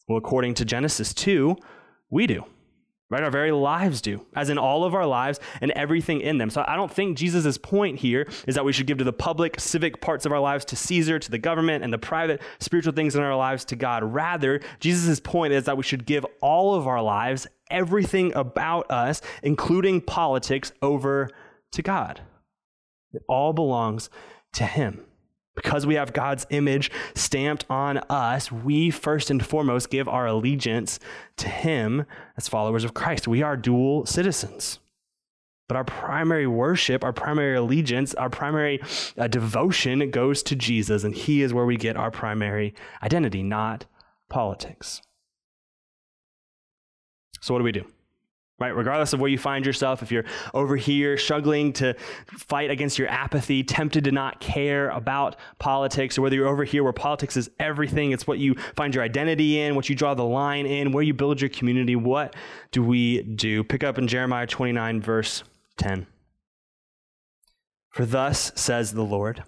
[0.09, 1.57] Well, according to Genesis 2,
[2.11, 2.45] we do.
[3.09, 3.23] Right?
[3.23, 6.49] Our very lives do, as in all of our lives and everything in them.
[6.49, 9.61] So I don't think Jesus' point here is that we should give to the public,
[9.61, 13.15] civic parts of our lives to Caesar, to the government, and the private spiritual things
[13.15, 14.03] in our lives to God.
[14.03, 19.21] Rather, Jesus' point is that we should give all of our lives, everything about us,
[19.43, 21.29] including politics, over
[21.73, 22.23] to God.
[23.13, 24.11] It all belongs
[24.55, 25.05] to Him.
[25.55, 30.99] Because we have God's image stamped on us, we first and foremost give our allegiance
[31.37, 32.07] to Him
[32.39, 33.29] as followers of Christ.
[33.29, 34.79] We are dual citizens.
[35.69, 38.81] But our primary worship, our primary allegiance, our primary
[39.17, 43.87] uh, devotion goes to Jesus, and He is where we get our primary identity, not
[44.29, 45.03] politics.
[47.41, 47.85] So, what do we do?
[48.63, 48.75] Right?
[48.75, 51.95] Regardless of where you find yourself, if you're over here struggling to
[52.29, 56.85] fight against your apathy, tempted to not care about politics, or whether you're over here
[56.85, 60.25] where politics is everything, it's what you find your identity in, what you draw the
[60.25, 62.37] line in, where you build your community, what
[62.71, 63.65] do we do?
[63.65, 65.43] Pick up in Jeremiah 29, verse
[65.79, 66.07] 10.
[67.91, 69.43] For thus says the Lord,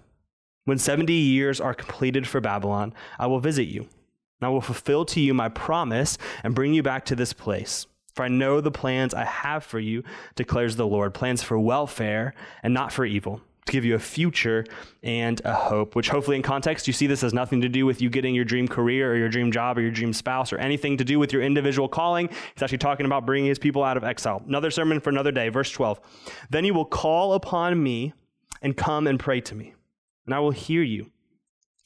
[0.65, 3.81] when 70 years are completed for Babylon, I will visit you.
[3.81, 7.87] And I will fulfill to you my promise and bring you back to this place
[8.15, 10.03] for I know the plans I have for you,
[10.35, 14.63] declares the Lord plans for welfare and not for evil, to give you a future
[15.03, 18.01] and a hope, which hopefully in context, you see this has nothing to do with
[18.01, 20.97] you getting your dream career or your dream job or your dream spouse or anything
[20.97, 22.29] to do with your individual calling.
[22.29, 24.41] He's actually talking about bringing his people out of exile.
[24.47, 25.99] Another sermon for another day, verse 12.
[26.49, 28.13] Then you will call upon me
[28.61, 29.73] and come and pray to me,
[30.25, 31.11] and I will hear you.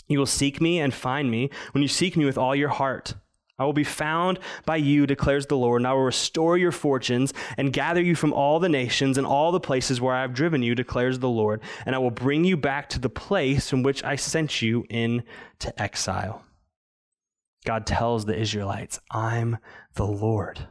[0.07, 3.15] You will seek me and find me when you seek me with all your heart.
[3.59, 7.33] I will be found by you, declares the Lord, and I will restore your fortunes
[7.57, 10.63] and gather you from all the nations and all the places where I have driven
[10.63, 14.03] you, declares the Lord, and I will bring you back to the place from which
[14.03, 15.23] I sent you into
[15.77, 16.43] exile.
[17.65, 19.57] God tells the Israelites, I'm
[19.95, 20.67] the Lord.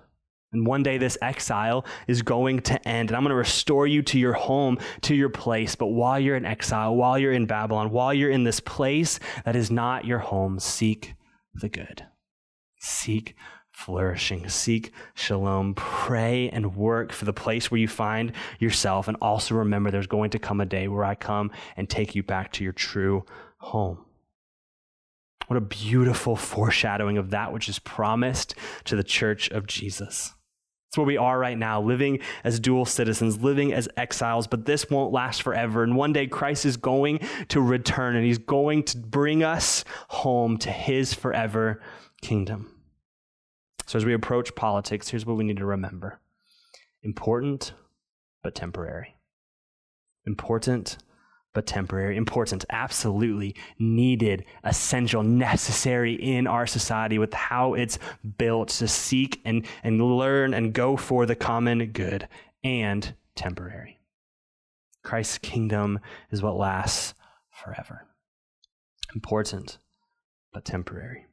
[0.51, 4.01] And one day this exile is going to end, and I'm going to restore you
[4.05, 5.75] to your home, to your place.
[5.75, 9.57] But while you're in exile, while you're in Babylon, while you're in this place that
[9.57, 11.15] is not your home, seek
[11.53, 12.07] the good.
[12.79, 13.35] Seek
[13.79, 19.07] flourishing, seek shalom, pray and work for the place where you find yourself.
[19.07, 22.25] And also remember there's going to come a day where I come and take you
[22.25, 23.25] back to your true
[23.59, 24.05] home.
[25.47, 30.35] What a beautiful foreshadowing of that which is promised to the church of Jesus.
[30.89, 34.91] It's where we are right now, living as dual citizens, living as exiles, but this
[34.91, 35.85] won't last forever.
[35.85, 40.57] And one day Christ is going to return and he's going to bring us home
[40.59, 41.81] to his forever
[42.23, 42.75] kingdom.
[43.87, 46.21] So, as we approach politics, here's what we need to remember
[47.03, 47.73] important,
[48.43, 49.17] but temporary.
[50.27, 50.99] Important,
[51.55, 52.17] but temporary.
[52.17, 57.99] Important, absolutely needed, essential, necessary in our society with how it's
[58.37, 62.29] built to seek and, and learn and go for the common good,
[62.63, 63.99] and temporary.
[65.03, 66.01] Christ's kingdom
[66.31, 67.15] is what lasts
[67.51, 68.07] forever.
[69.15, 69.79] Important,
[70.53, 71.28] but temporary.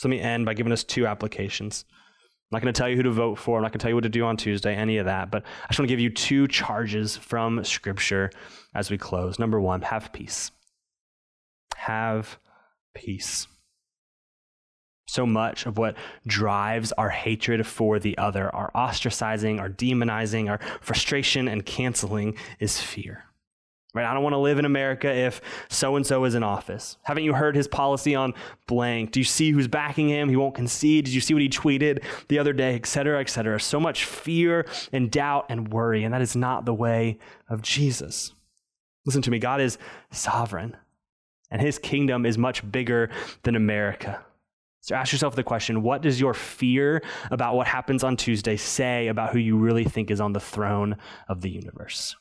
[0.00, 1.84] So let me end by giving us two applications.
[1.90, 3.58] I'm not going to tell you who to vote for.
[3.58, 5.30] I'm not going to tell you what to do on Tuesday, any of that.
[5.30, 8.30] But I just want to give you two charges from Scripture
[8.74, 9.38] as we close.
[9.38, 10.52] Number one, have peace.
[11.76, 12.38] Have
[12.94, 13.46] peace.
[15.06, 20.60] So much of what drives our hatred for the other, our ostracizing, our demonizing, our
[20.80, 23.29] frustration and canceling is fear.
[23.92, 24.06] Right?
[24.06, 26.96] I don't want to live in America if so and so is in office.
[27.02, 28.34] Haven't you heard his policy on
[28.68, 29.10] blank?
[29.10, 30.28] Do you see who's backing him?
[30.28, 31.06] He won't concede.
[31.06, 33.58] Did you see what he tweeted the other day, et cetera, et cetera?
[33.58, 38.32] So much fear and doubt and worry, and that is not the way of Jesus.
[39.04, 39.76] Listen to me God is
[40.12, 40.76] sovereign,
[41.50, 43.10] and his kingdom is much bigger
[43.42, 44.24] than America.
[44.82, 49.08] So ask yourself the question what does your fear about what happens on Tuesday say
[49.08, 50.96] about who you really think is on the throne
[51.28, 52.16] of the universe?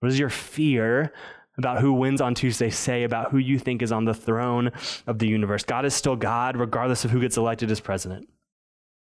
[0.00, 1.12] What does your fear
[1.56, 4.70] about who wins on Tuesday say about who you think is on the throne
[5.06, 5.64] of the universe?
[5.64, 8.28] God is still God, regardless of who gets elected as president.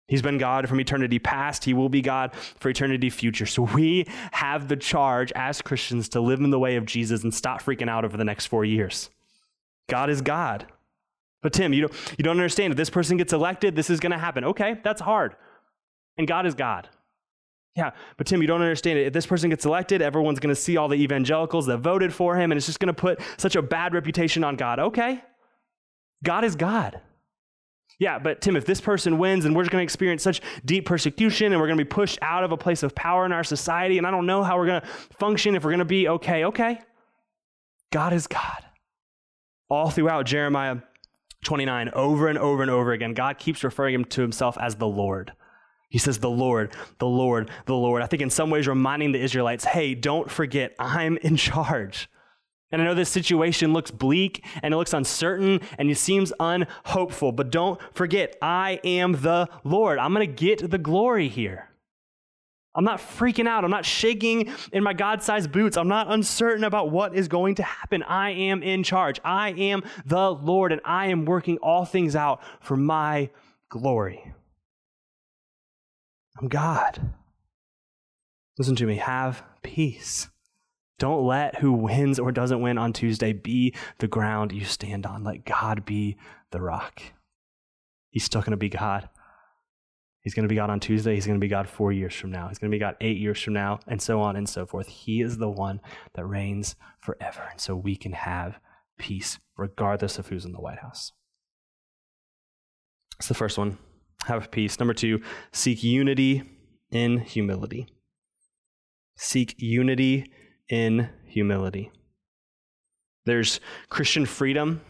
[0.08, 1.64] He's been God from eternity past.
[1.64, 3.46] He will be God for eternity future.
[3.46, 7.34] So we have the charge as Christians to live in the way of Jesus and
[7.34, 9.10] stop freaking out over the next four years.
[9.88, 10.66] God is God.
[11.42, 12.72] But Tim, you don't, you don't understand.
[12.72, 14.44] If this person gets elected, this is going to happen.
[14.44, 15.34] Okay, that's hard.
[16.16, 16.88] And God is God.
[17.76, 19.06] Yeah, but Tim, you don't understand it.
[19.06, 22.34] If this person gets elected, everyone's going to see all the evangelicals that voted for
[22.34, 24.78] him, and it's just going to put such a bad reputation on God.
[24.78, 25.22] Okay,
[26.24, 27.00] God is God.
[27.98, 30.86] Yeah, but Tim, if this person wins, and we're just going to experience such deep
[30.86, 33.44] persecution, and we're going to be pushed out of a place of power in our
[33.44, 34.86] society, and I don't know how we're going to
[35.18, 36.44] function if we're going to be okay.
[36.46, 36.78] Okay,
[37.92, 38.64] God is God.
[39.68, 40.78] All throughout Jeremiah
[41.44, 44.86] 29, over and over and over again, God keeps referring him to himself as the
[44.86, 45.32] Lord.
[45.88, 48.02] He says, The Lord, the Lord, the Lord.
[48.02, 52.08] I think in some ways reminding the Israelites, hey, don't forget, I'm in charge.
[52.72, 57.30] And I know this situation looks bleak and it looks uncertain and it seems unhopeful,
[57.30, 59.98] but don't forget, I am the Lord.
[59.98, 61.70] I'm going to get the glory here.
[62.74, 63.64] I'm not freaking out.
[63.64, 65.78] I'm not shaking in my God sized boots.
[65.78, 68.02] I'm not uncertain about what is going to happen.
[68.02, 69.18] I am in charge.
[69.24, 73.30] I am the Lord and I am working all things out for my
[73.70, 74.34] glory.
[76.38, 77.14] I'm God.
[78.58, 78.96] Listen to me.
[78.96, 80.28] Have peace.
[80.98, 85.24] Don't let who wins or doesn't win on Tuesday be the ground you stand on.
[85.24, 86.16] Let God be
[86.50, 87.02] the rock.
[88.10, 89.08] He's still going to be God.
[90.20, 91.14] He's going to be God on Tuesday.
[91.14, 92.48] He's going to be God four years from now.
[92.48, 94.88] He's going to be God eight years from now, and so on and so forth.
[94.88, 95.80] He is the one
[96.14, 97.46] that reigns forever.
[97.50, 98.58] And so we can have
[98.98, 101.12] peace regardless of who's in the White House.
[103.18, 103.78] That's the first one
[104.26, 104.78] have peace.
[104.78, 105.20] Number two,
[105.52, 106.42] seek unity
[106.90, 107.86] in humility.
[109.16, 110.30] Seek unity
[110.68, 111.90] in humility.
[113.24, 114.80] There's Christian freedom,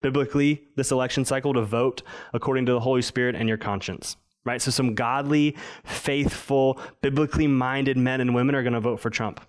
[0.00, 2.02] biblically, this election cycle to vote
[2.32, 4.60] according to the Holy Spirit and your conscience, right?
[4.62, 9.40] So, some godly, faithful, biblically minded men and women are going to vote for Trump.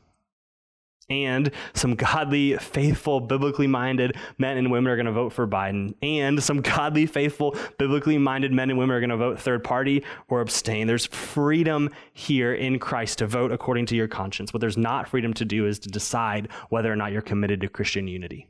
[1.10, 5.94] And some godly, faithful, biblically minded men and women are going to vote for Biden,
[6.02, 10.04] and some godly, faithful, biblically minded men and women are going to vote third party
[10.28, 10.88] or abstain.
[10.88, 14.54] There's freedom here in Christ to vote according to your conscience.
[14.54, 17.70] What there's not freedom to do is to decide whether or not you're committed to
[17.70, 18.48] Christian unity.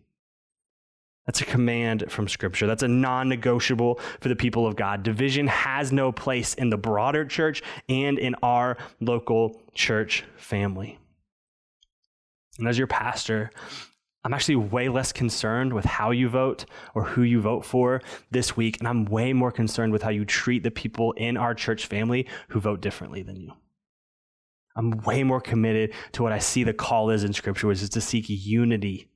[1.29, 2.65] That's a command from Scripture.
[2.65, 5.03] That's a non negotiable for the people of God.
[5.03, 10.97] Division has no place in the broader church and in our local church family.
[12.59, 13.51] And as your pastor,
[14.23, 18.01] I'm actually way less concerned with how you vote or who you vote for
[18.31, 18.77] this week.
[18.79, 22.27] And I'm way more concerned with how you treat the people in our church family
[22.49, 23.53] who vote differently than you.
[24.75, 27.89] I'm way more committed to what I see the call is in Scripture, which is
[27.89, 29.07] to seek unity.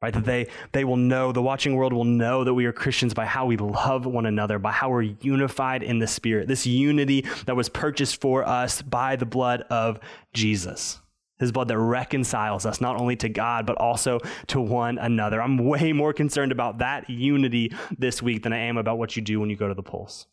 [0.00, 0.12] Right?
[0.12, 3.24] That they, they will know, the watching world will know that we are Christians by
[3.24, 6.46] how we love one another, by how we're unified in the Spirit.
[6.46, 9.98] This unity that was purchased for us by the blood of
[10.34, 11.00] Jesus
[11.38, 15.42] his blood that reconciles us not only to God, but also to one another.
[15.42, 19.22] I'm way more concerned about that unity this week than I am about what you
[19.22, 20.26] do when you go to the polls.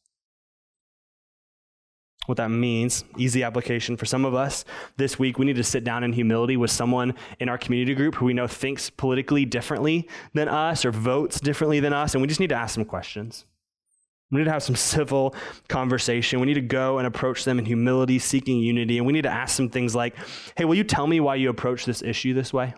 [2.27, 4.63] What that means, easy application for some of us
[4.95, 8.15] this week, we need to sit down in humility with someone in our community group
[8.15, 12.27] who we know thinks politically differently than us or votes differently than us, and we
[12.27, 13.45] just need to ask some questions.
[14.31, 15.35] We need to have some civil
[15.67, 16.39] conversation.
[16.39, 18.97] We need to go and approach them in humility, seeking unity.
[18.97, 20.15] And we need to ask some things like,
[20.55, 22.73] hey, will you tell me why you approach this issue this way?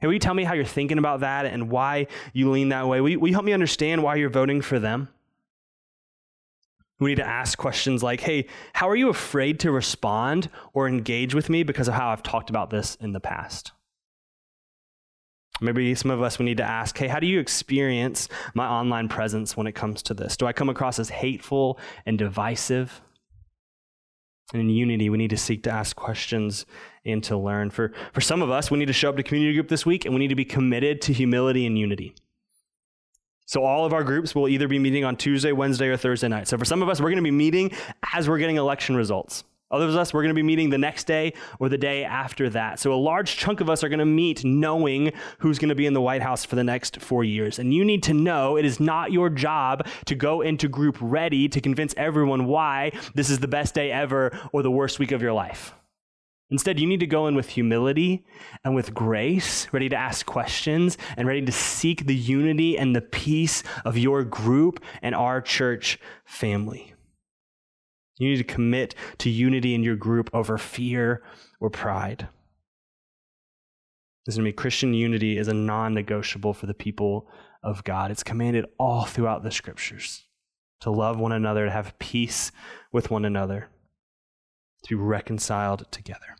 [0.00, 2.88] Hey, will you tell me how you're thinking about that and why you lean that
[2.88, 3.00] way?
[3.00, 5.08] Will you, will you help me understand why you're voting for them?
[6.98, 11.34] We need to ask questions like, hey, how are you afraid to respond or engage
[11.34, 13.72] with me because of how I've talked about this in the past?
[15.60, 19.08] Maybe some of us we need to ask, hey, how do you experience my online
[19.08, 20.36] presence when it comes to this?
[20.36, 23.00] Do I come across as hateful and divisive?
[24.52, 26.66] And in unity, we need to seek to ask questions
[27.04, 27.70] and to learn.
[27.70, 30.04] For, for some of us, we need to show up to community group this week
[30.04, 32.14] and we need to be committed to humility and unity.
[33.46, 36.48] So all of our groups will either be meeting on Tuesday, Wednesday, or Thursday night.
[36.48, 37.72] So for some of us, we're going to be meeting
[38.12, 39.44] as we're getting election results.
[39.70, 42.48] Others of us, we're going to be meeting the next day or the day after
[42.50, 42.78] that.
[42.78, 45.86] So a large chunk of us are going to meet knowing who's going to be
[45.86, 47.58] in the White House for the next four years.
[47.58, 51.48] And you need to know it is not your job to go into group ready
[51.48, 55.20] to convince everyone why this is the best day ever or the worst week of
[55.20, 55.74] your life.
[56.48, 58.24] Instead, you need to go in with humility
[58.64, 63.00] and with grace, ready to ask questions and ready to seek the unity and the
[63.00, 66.94] peace of your group and our church family.
[68.18, 71.22] You need to commit to unity in your group over fear
[71.60, 72.28] or pride.
[74.26, 77.28] Listen to me, Christian unity is a non negotiable for the people
[77.62, 78.10] of God.
[78.10, 80.24] It's commanded all throughout the scriptures
[80.80, 82.52] to love one another, to have peace
[82.92, 83.68] with one another,
[84.84, 86.36] to be reconciled together.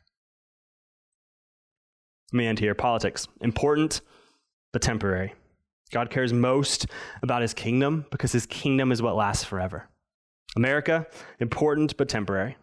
[2.32, 2.74] Let me end here.
[2.74, 4.00] Politics, important
[4.72, 5.34] but temporary.
[5.92, 6.86] God cares most
[7.22, 9.88] about his kingdom because his kingdom is what lasts forever.
[10.56, 11.06] America,
[11.40, 12.56] important but temporary.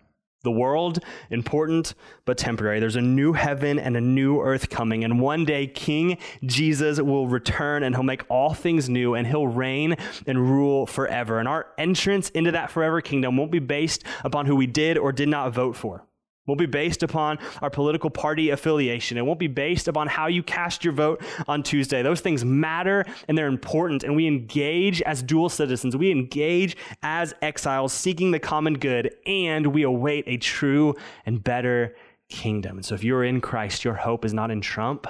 [0.44, 1.94] The world, important
[2.26, 2.82] but temporary.
[2.82, 7.30] There's a new heaven and a new earth coming, and one day King Jesus will
[7.30, 9.96] return and he'll make all things new and he'll reign
[10.28, 11.39] and rule forever.
[11.39, 15.14] And our entrance into that forever kingdom won't be based upon who we did or
[15.14, 16.04] did not vote for
[16.46, 19.18] won't be based upon our political party affiliation.
[19.18, 22.02] It won't be based upon how you cast your vote on Tuesday.
[22.02, 25.96] Those things matter and they're important, and we engage as dual citizens.
[25.96, 31.96] We engage as exiles seeking the common good, and we await a true and better
[32.30, 32.78] kingdom.
[32.78, 35.08] And so, if you're in Christ, your hope is not in Trump,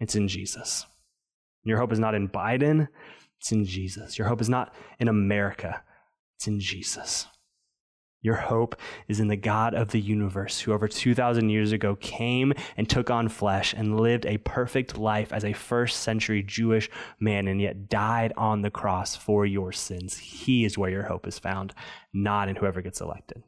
[0.00, 0.86] it's in Jesus.
[1.64, 2.88] Your hope is not in Biden,
[3.38, 4.18] it's in Jesus.
[4.18, 5.82] Your hope is not in America,
[6.36, 7.26] it's in Jesus.
[8.22, 8.76] Your hope
[9.08, 13.10] is in the God of the universe, who over 2,000 years ago came and took
[13.10, 17.88] on flesh and lived a perfect life as a first century Jewish man and yet
[17.88, 20.18] died on the cross for your sins.
[20.18, 21.74] He is where your hope is found,
[22.12, 23.42] not in whoever gets elected.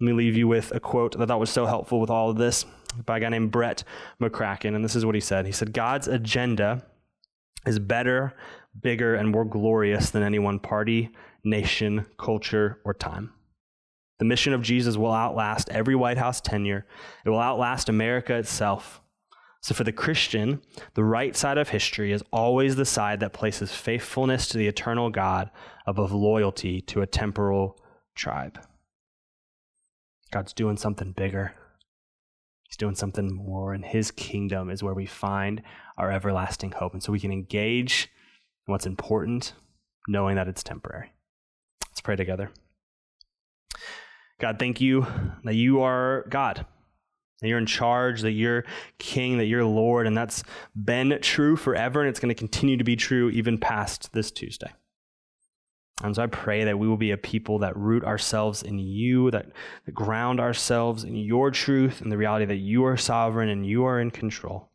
[0.00, 2.30] Let me leave you with a quote that I thought was so helpful with all
[2.30, 2.64] of this
[3.06, 3.84] by a guy named Brett
[4.20, 4.74] McCracken.
[4.74, 6.84] And this is what he said He said, God's agenda
[7.66, 8.34] is better,
[8.80, 11.10] bigger, and more glorious than any one party
[11.44, 13.32] nation, culture, or time.
[14.18, 16.86] The mission of Jesus will outlast every White House tenure,
[17.24, 19.00] it will outlast America itself.
[19.60, 20.62] So, for the Christian,
[20.94, 25.10] the right side of history is always the side that places faithfulness to the eternal
[25.10, 25.50] God
[25.86, 27.80] above loyalty to a temporal
[28.14, 28.60] tribe.
[30.30, 31.54] God's doing something bigger.
[32.68, 35.62] He's doing something more, and His kingdom is where we find
[35.96, 36.92] our everlasting hope.
[36.92, 38.08] And so we can engage
[38.66, 39.54] in what's important,
[40.06, 41.12] knowing that it's temporary.
[41.98, 42.52] Let's pray together.
[44.40, 45.04] God, thank you
[45.42, 46.64] that you are God,
[47.40, 48.64] that you're in charge, that you're
[49.00, 50.44] king, that you're Lord, and that's
[50.76, 54.70] been true forever, and it's going to continue to be true even past this Tuesday.
[56.04, 59.32] And so I pray that we will be a people that root ourselves in you,
[59.32, 59.46] that,
[59.84, 63.84] that ground ourselves in your truth and the reality that you are sovereign and you
[63.86, 64.67] are in control.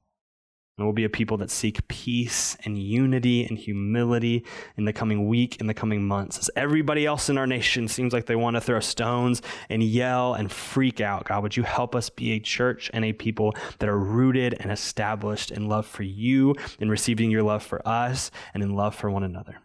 [0.84, 4.44] And we'll be a people that seek peace and unity and humility
[4.76, 6.38] in the coming week, in the coming months.
[6.38, 10.34] As everybody else in our nation seems like they want to throw stones and yell
[10.34, 13.88] and freak out, God, would you help us be a church and a people that
[13.88, 18.62] are rooted and established in love for you, in receiving your love for us, and
[18.62, 19.60] in love for one another?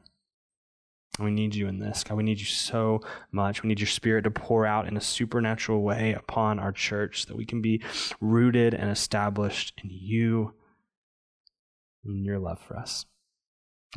[1.18, 2.04] We need you in this.
[2.04, 3.00] God, we need you so
[3.32, 3.64] much.
[3.64, 7.28] We need your spirit to pour out in a supernatural way upon our church so
[7.30, 7.82] that we can be
[8.20, 10.54] rooted and established in you
[12.08, 13.06] and your love for us.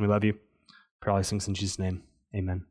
[0.00, 0.38] We love you.
[1.00, 2.02] Pray all these things in Jesus' name.
[2.34, 2.66] Amen.